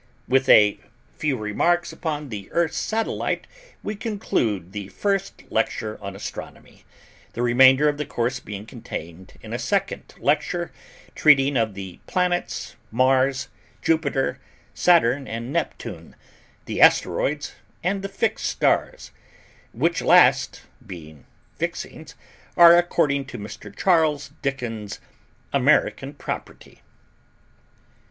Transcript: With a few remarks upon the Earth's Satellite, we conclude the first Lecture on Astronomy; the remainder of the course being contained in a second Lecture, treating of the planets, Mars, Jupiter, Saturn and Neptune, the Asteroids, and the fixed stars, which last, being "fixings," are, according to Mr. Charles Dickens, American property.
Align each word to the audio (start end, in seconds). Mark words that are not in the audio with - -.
With 0.27 0.49
a 0.49 0.79
few 1.19 1.37
remarks 1.37 1.93
upon 1.93 2.29
the 2.29 2.51
Earth's 2.51 2.79
Satellite, 2.79 3.45
we 3.83 3.95
conclude 3.95 4.71
the 4.71 4.87
first 4.87 5.43
Lecture 5.51 5.99
on 6.01 6.15
Astronomy; 6.15 6.85
the 7.33 7.43
remainder 7.43 7.87
of 7.87 7.97
the 7.99 8.05
course 8.07 8.39
being 8.39 8.65
contained 8.65 9.33
in 9.43 9.53
a 9.53 9.59
second 9.59 10.15
Lecture, 10.17 10.71
treating 11.13 11.55
of 11.55 11.75
the 11.75 11.99
planets, 12.07 12.75
Mars, 12.89 13.49
Jupiter, 13.83 14.39
Saturn 14.73 15.27
and 15.27 15.53
Neptune, 15.53 16.15
the 16.65 16.81
Asteroids, 16.81 17.53
and 17.83 18.01
the 18.01 18.09
fixed 18.09 18.45
stars, 18.47 19.11
which 19.71 20.01
last, 20.01 20.63
being 20.83 21.27
"fixings," 21.59 22.15
are, 22.57 22.75
according 22.75 23.25
to 23.25 23.37
Mr. 23.37 23.69
Charles 23.77 24.31
Dickens, 24.41 24.99
American 25.53 26.15
property. 26.15 26.81